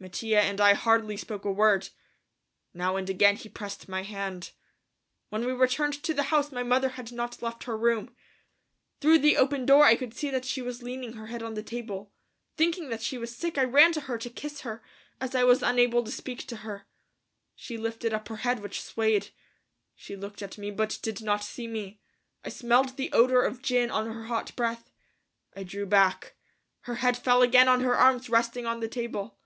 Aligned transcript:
Mattia 0.00 0.42
and 0.42 0.60
I 0.60 0.74
hardly 0.74 1.16
spoke 1.16 1.46
a 1.46 1.50
word. 1.50 1.88
Now 2.74 2.96
and 2.96 3.08
again 3.08 3.36
he 3.36 3.48
pressed 3.48 3.88
my 3.88 4.02
hand. 4.02 4.50
When 5.30 5.46
we 5.46 5.52
returned 5.52 5.94
to 6.02 6.12
the 6.12 6.24
house 6.24 6.52
my 6.52 6.62
mother 6.62 6.90
had 6.90 7.10
not 7.10 7.40
left 7.40 7.64
her 7.64 7.74
room. 7.78 8.14
Through 9.00 9.20
the 9.20 9.38
open 9.38 9.64
door 9.64 9.84
I 9.86 9.96
could 9.96 10.12
see 10.12 10.28
that 10.28 10.44
she 10.44 10.60
was 10.60 10.82
leaning 10.82 11.14
her 11.14 11.28
head 11.28 11.42
on 11.42 11.54
the 11.54 11.62
table. 11.62 12.12
Thinking 12.58 12.90
that 12.90 13.00
she 13.00 13.16
was 13.16 13.34
sick 13.34 13.56
I 13.56 13.64
ran 13.64 13.92
to 13.94 14.02
her 14.02 14.18
to 14.18 14.28
kiss 14.28 14.60
her, 14.60 14.84
as 15.22 15.34
I 15.34 15.44
was 15.44 15.62
unable 15.62 16.04
to 16.04 16.10
speak 16.10 16.46
to 16.48 16.56
her. 16.56 16.86
She 17.56 17.78
lifted 17.78 18.12
up 18.12 18.28
her 18.28 18.36
head, 18.38 18.60
which 18.60 18.82
swayed. 18.82 19.30
She 19.94 20.16
looked 20.16 20.42
at 20.42 20.58
me 20.58 20.70
but 20.70 20.98
did 21.02 21.22
not 21.22 21.42
see 21.42 21.66
me. 21.66 21.98
I 22.44 22.50
smelled 22.50 22.96
the 22.98 23.10
odor 23.14 23.40
of 23.40 23.62
gin 23.62 23.90
on 23.90 24.06
her 24.12 24.24
hot 24.24 24.54
breath. 24.54 24.90
I 25.56 25.62
drew 25.62 25.86
back. 25.86 26.34
Her 26.80 26.96
head 26.96 27.16
fell 27.16 27.40
again 27.40 27.68
on 27.68 27.80
her 27.80 27.96
arms 27.96 28.28
resting 28.28 28.66
on 28.66 28.80
the 28.80 28.88
table. 28.88 29.38